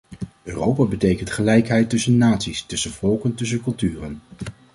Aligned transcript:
Europa 0.43 0.83
betekent 0.85 1.29
gelijkheid 1.31 1.89
tussen 1.89 2.17
naties, 2.17 2.61
tussen 2.63 2.91
volken, 2.91 3.35
tussen 3.35 3.61
culturen. 3.61 4.21